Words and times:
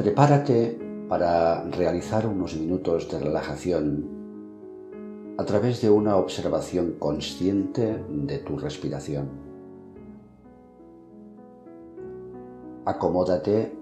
Prepárate 0.00 0.78
para 1.10 1.62
realizar 1.64 2.26
unos 2.26 2.56
minutos 2.56 3.10
de 3.10 3.18
relajación 3.18 4.08
a 5.36 5.44
través 5.44 5.82
de 5.82 5.90
una 5.90 6.16
observación 6.16 6.94
consciente 6.98 8.02
de 8.08 8.38
tu 8.38 8.56
respiración. 8.56 9.28
Acomódate 12.86 13.76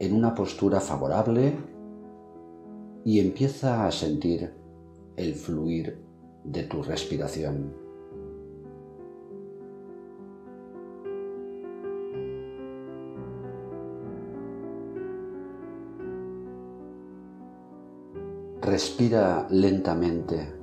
en 0.00 0.16
una 0.16 0.34
postura 0.34 0.80
favorable 0.80 1.54
y 3.04 3.20
empieza 3.20 3.86
a 3.86 3.92
sentir 3.92 4.52
el 5.16 5.36
fluir 5.36 6.02
de 6.42 6.64
tu 6.64 6.82
respiración. 6.82 7.89
Respira 18.70 19.48
lentamente, 19.50 20.54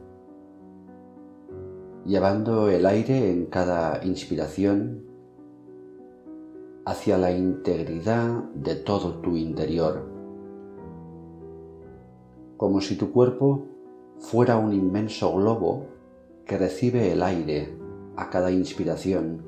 llevando 2.05 2.69
el 2.69 2.85
aire 2.85 3.29
en 3.29 3.47
cada 3.47 4.01
inspiración 4.05 5.03
hacia 6.85 7.17
la 7.17 7.33
integridad 7.33 8.45
de 8.53 8.75
todo 8.75 9.15
tu 9.15 9.35
interior, 9.35 10.07
como 12.55 12.79
si 12.79 12.95
tu 12.95 13.11
cuerpo 13.11 13.65
fuera 14.19 14.55
un 14.55 14.71
inmenso 14.71 15.35
globo 15.35 15.87
que 16.45 16.57
recibe 16.57 17.11
el 17.11 17.21
aire 17.21 17.77
a 18.15 18.29
cada 18.29 18.51
inspiración 18.51 19.43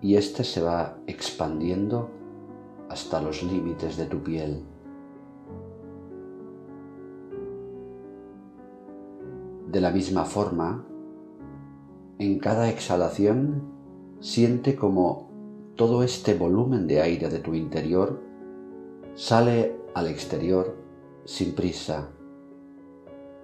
y 0.00 0.16
éste 0.16 0.42
se 0.42 0.62
va 0.62 0.98
expandiendo 1.06 2.10
hasta 2.88 3.22
los 3.22 3.44
límites 3.44 3.96
de 3.96 4.06
tu 4.06 4.20
piel. 4.20 4.64
De 9.72 9.80
la 9.80 9.90
misma 9.90 10.26
forma, 10.26 10.84
en 12.18 12.38
cada 12.40 12.68
exhalación 12.68 13.62
siente 14.20 14.76
como 14.76 15.30
todo 15.76 16.02
este 16.02 16.34
volumen 16.34 16.86
de 16.86 17.00
aire 17.00 17.30
de 17.30 17.38
tu 17.38 17.54
interior 17.54 18.20
sale 19.14 19.74
al 19.94 20.08
exterior 20.08 20.76
sin 21.24 21.54
prisa, 21.54 22.10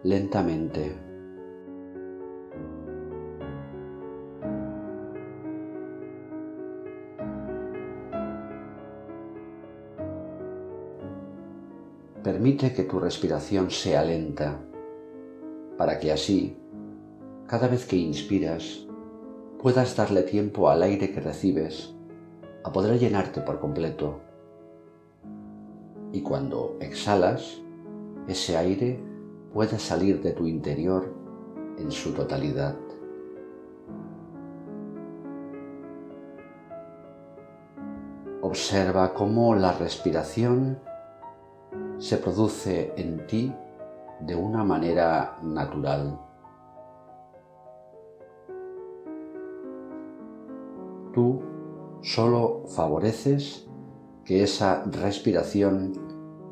lentamente. 0.02 0.94
Permite 12.22 12.74
que 12.74 12.82
tu 12.82 13.00
respiración 13.00 13.70
sea 13.70 14.04
lenta 14.04 14.60
para 15.78 16.00
que 16.00 16.10
así, 16.12 16.56
cada 17.46 17.68
vez 17.68 17.86
que 17.86 17.96
inspiras, 17.96 18.84
puedas 19.62 19.96
darle 19.96 20.22
tiempo 20.22 20.68
al 20.68 20.82
aire 20.82 21.12
que 21.12 21.20
recibes 21.20 21.94
a 22.64 22.72
poder 22.72 22.98
llenarte 22.98 23.40
por 23.40 23.60
completo. 23.60 24.18
Y 26.12 26.20
cuando 26.22 26.76
exhalas, 26.80 27.62
ese 28.26 28.56
aire 28.56 29.00
pueda 29.54 29.78
salir 29.78 30.20
de 30.20 30.32
tu 30.32 30.48
interior 30.48 31.14
en 31.78 31.92
su 31.92 32.12
totalidad. 32.12 32.74
Observa 38.42 39.14
cómo 39.14 39.54
la 39.54 39.72
respiración 39.72 40.80
se 41.98 42.16
produce 42.16 42.92
en 42.96 43.26
ti 43.28 43.54
de 44.20 44.34
una 44.34 44.64
manera 44.64 45.38
natural. 45.42 46.18
Tú 51.12 51.42
solo 52.02 52.64
favoreces 52.68 53.66
que 54.24 54.42
esa 54.42 54.84
respiración 54.84 55.92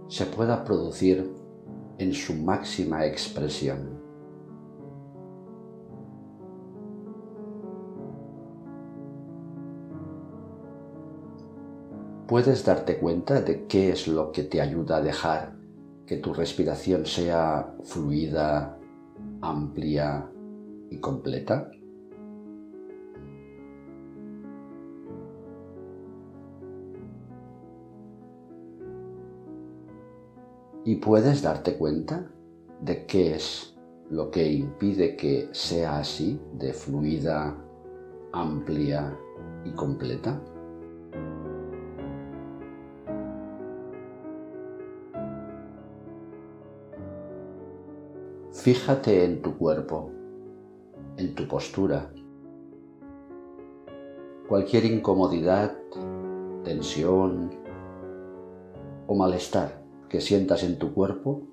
se 0.08 0.26
pueda 0.26 0.64
producir 0.64 1.32
en 1.98 2.12
su 2.12 2.34
máxima 2.34 3.06
expresión. 3.06 3.96
¿Puedes 12.26 12.64
darte 12.64 12.98
cuenta 12.98 13.40
de 13.40 13.66
qué 13.66 13.90
es 13.90 14.08
lo 14.08 14.32
que 14.32 14.42
te 14.42 14.60
ayuda 14.60 14.96
a 14.96 15.00
dejar 15.00 15.55
que 16.06 16.16
tu 16.18 16.32
respiración 16.32 17.04
sea 17.04 17.74
fluida, 17.82 18.78
amplia 19.42 20.30
y 20.90 20.98
completa? 20.98 21.70
Y 30.84 30.96
puedes 30.96 31.42
darte 31.42 31.76
cuenta 31.76 32.30
de 32.80 33.06
qué 33.06 33.34
es 33.34 33.76
lo 34.08 34.30
que 34.30 34.52
impide 34.52 35.16
que 35.16 35.48
sea 35.50 35.98
así, 35.98 36.40
de 36.54 36.72
fluida, 36.72 37.56
amplia 38.32 39.18
y 39.64 39.72
completa. 39.72 40.40
Fíjate 48.66 49.24
en 49.24 49.42
tu 49.42 49.56
cuerpo, 49.56 50.10
en 51.18 51.36
tu 51.36 51.46
postura. 51.46 52.10
Cualquier 54.48 54.86
incomodidad, 54.86 55.78
tensión 56.64 57.52
o 59.06 59.14
malestar 59.14 59.84
que 60.08 60.20
sientas 60.20 60.64
en 60.64 60.80
tu 60.80 60.92
cuerpo 60.94 61.46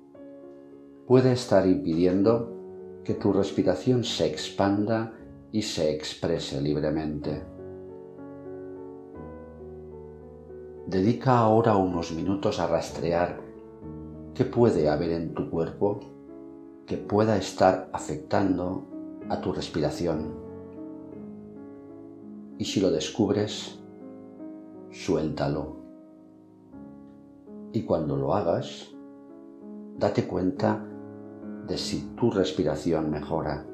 puede 1.06 1.30
estar 1.30 1.68
impidiendo 1.68 2.50
que 3.04 3.14
tu 3.14 3.32
respiración 3.32 4.02
se 4.02 4.26
expanda 4.26 5.12
y 5.52 5.62
se 5.62 5.94
exprese 5.94 6.60
libremente. 6.60 7.44
Dedica 10.88 11.38
ahora 11.38 11.76
unos 11.76 12.10
minutos 12.10 12.58
a 12.58 12.66
rastrear 12.66 13.38
qué 14.34 14.44
puede 14.44 14.88
haber 14.88 15.12
en 15.12 15.32
tu 15.32 15.48
cuerpo 15.48 16.13
que 16.86 16.96
pueda 16.96 17.36
estar 17.36 17.88
afectando 17.92 18.86
a 19.28 19.40
tu 19.40 19.52
respiración. 19.52 20.34
Y 22.58 22.64
si 22.64 22.80
lo 22.80 22.90
descubres, 22.90 23.78
suéltalo. 24.90 25.76
Y 27.72 27.82
cuando 27.82 28.16
lo 28.16 28.34
hagas, 28.34 28.94
date 29.98 30.26
cuenta 30.26 30.86
de 31.66 31.78
si 31.78 32.14
tu 32.14 32.30
respiración 32.30 33.10
mejora. 33.10 33.66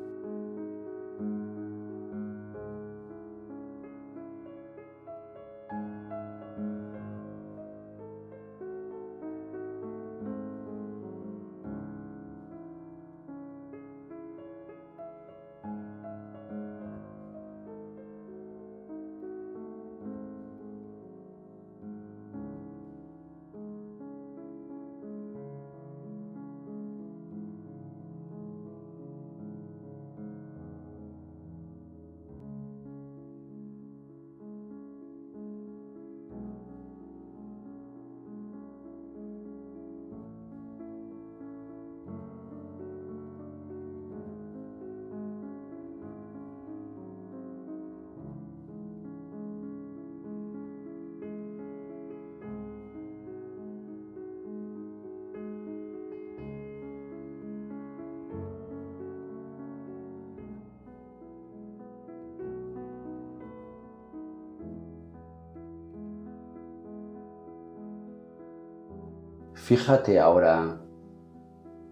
Fíjate 69.70 70.18
ahora 70.18 70.80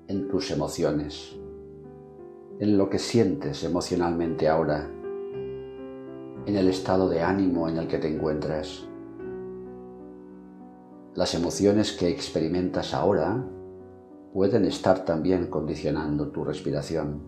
en 0.08 0.26
tus 0.26 0.50
emociones, 0.50 1.38
en 2.58 2.76
lo 2.76 2.90
que 2.90 2.98
sientes 2.98 3.62
emocionalmente 3.62 4.48
ahora, 4.48 4.90
en 6.44 6.56
el 6.56 6.66
estado 6.66 7.08
de 7.08 7.22
ánimo 7.22 7.68
en 7.68 7.76
el 7.76 7.86
que 7.86 7.98
te 7.98 8.12
encuentras. 8.12 8.84
Las 11.14 11.36
emociones 11.36 11.92
que 11.92 12.08
experimentas 12.08 12.94
ahora 12.94 13.46
pueden 14.32 14.64
estar 14.64 15.04
también 15.04 15.46
condicionando 15.46 16.32
tu 16.32 16.42
respiración. 16.42 17.22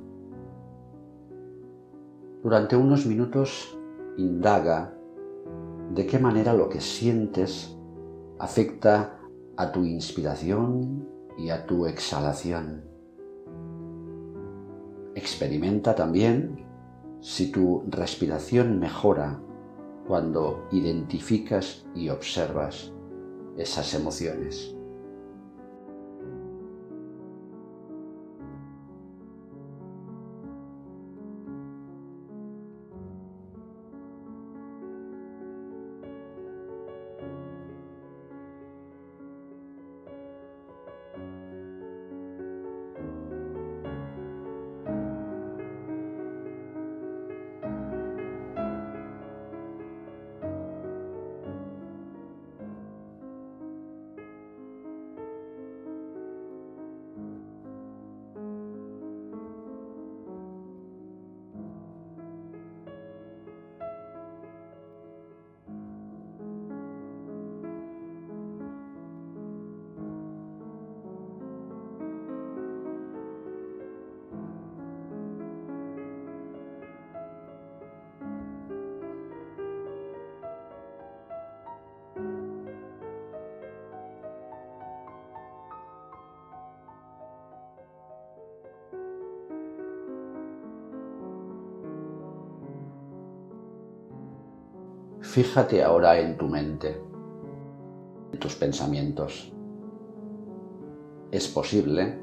Durante 2.42 2.74
unos 2.74 3.06
minutos 3.06 3.78
indaga 4.16 4.96
de 5.94 6.06
qué 6.08 6.18
manera 6.18 6.54
lo 6.54 6.68
que 6.68 6.80
sientes 6.80 7.78
afecta 8.40 9.19
a 9.60 9.72
tu 9.72 9.84
inspiración 9.84 11.06
y 11.36 11.50
a 11.50 11.66
tu 11.66 11.84
exhalación. 11.84 12.82
Experimenta 15.14 15.94
también 15.94 16.64
si 17.20 17.52
tu 17.52 17.84
respiración 17.90 18.80
mejora 18.80 19.38
cuando 20.08 20.66
identificas 20.72 21.84
y 21.94 22.08
observas 22.08 22.90
esas 23.58 23.92
emociones. 23.92 24.74
Fíjate 95.30 95.84
ahora 95.84 96.18
en 96.18 96.36
tu 96.36 96.48
mente, 96.48 97.00
en 98.32 98.40
tus 98.40 98.56
pensamientos. 98.56 99.52
Es 101.30 101.46
posible 101.46 102.20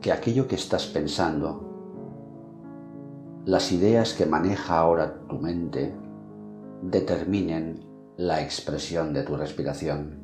que 0.00 0.12
aquello 0.12 0.48
que 0.48 0.54
estás 0.54 0.86
pensando, 0.86 1.60
las 3.44 3.70
ideas 3.70 4.14
que 4.14 4.24
maneja 4.24 4.78
ahora 4.78 5.26
tu 5.28 5.36
mente, 5.36 5.94
determinen 6.80 7.84
la 8.16 8.40
expresión 8.40 9.12
de 9.12 9.24
tu 9.24 9.36
respiración. 9.36 10.18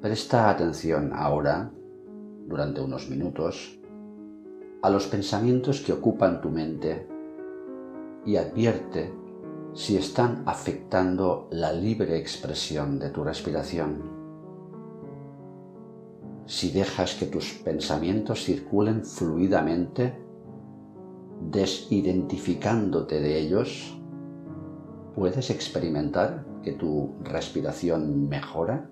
Presta 0.00 0.50
atención 0.50 1.10
ahora, 1.14 1.72
durante 2.46 2.80
unos 2.80 3.10
minutos, 3.10 3.80
a 4.82 4.88
los 4.88 5.08
pensamientos 5.08 5.80
que 5.80 5.92
ocupan 5.92 6.40
tu 6.40 6.48
mente 6.48 7.08
y 8.24 8.36
advierte 8.36 9.25
si 9.76 9.94
están 9.98 10.42
afectando 10.46 11.48
la 11.50 11.70
libre 11.70 12.16
expresión 12.16 12.98
de 12.98 13.10
tu 13.10 13.22
respiración. 13.22 14.02
Si 16.46 16.70
dejas 16.70 17.14
que 17.14 17.26
tus 17.26 17.52
pensamientos 17.62 18.42
circulen 18.42 19.04
fluidamente, 19.04 20.18
desidentificándote 21.50 23.20
de 23.20 23.38
ellos, 23.38 24.00
puedes 25.14 25.50
experimentar 25.50 26.46
que 26.62 26.72
tu 26.72 27.14
respiración 27.22 28.30
mejora 28.30 28.90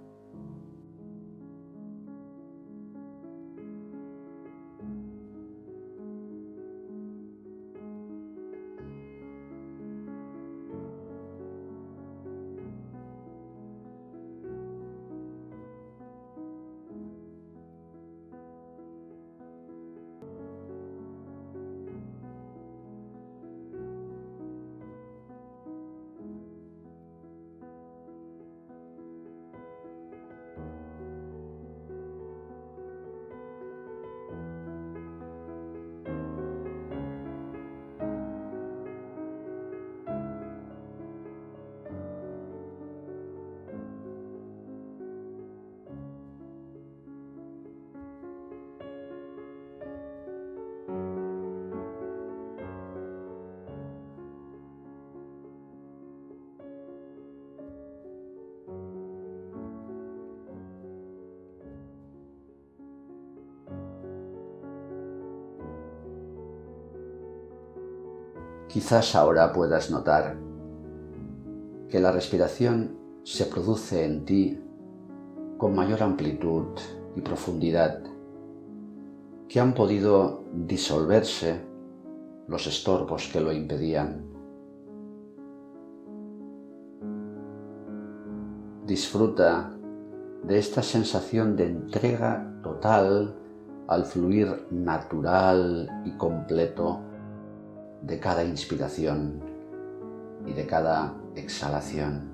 Quizás 68.75 69.15
ahora 69.15 69.53
puedas 69.53 69.89
notar 69.93 70.37
que 71.89 72.01
la 72.01 72.11
respiración 72.11 72.99
se 73.23 73.47
produce 73.47 74.05
en 74.05 74.25
ti 74.25 74.61
con 75.59 75.77
mayor 75.77 76.03
amplitud 76.03 76.65
y 77.15 77.21
profundidad, 77.21 78.03
que 79.49 79.61
han 79.61 79.75
podido 79.75 80.43
disolverse 80.53 81.61
los 82.49 82.67
estorbos 82.67 83.31
que 83.33 83.41
lo 83.41 83.53
impedían. 83.53 84.27
Disfruta 88.85 89.71
de 90.43 90.59
esta 90.59 90.83
sensación 90.83 91.55
de 91.55 91.67
entrega 91.67 92.61
total 92.65 93.37
al 93.87 94.05
fluir 94.05 94.67
natural 94.73 95.89
y 96.05 96.11
completo 96.17 97.14
de 98.07 98.21
cada 98.21 98.45
inspiración 98.45 99.41
y 100.47 100.53
de 100.53 100.67
cada 100.67 101.15
exhalación. 101.35 102.33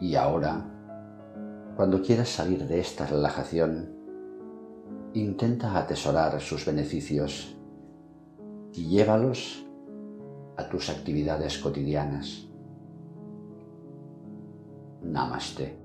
Y 0.00 0.14
ahora, 0.14 0.64
cuando 1.76 2.00
quieras 2.00 2.28
salir 2.28 2.66
de 2.66 2.80
esta 2.80 3.06
relajación, 3.06 3.90
intenta 5.14 5.76
atesorar 5.76 6.40
sus 6.40 6.64
beneficios 6.64 7.56
y 8.72 8.86
llévalos 8.86 9.66
a 10.56 10.68
tus 10.68 10.90
actividades 10.90 11.58
cotidianas. 11.58 12.46
Namaste. 15.02 15.79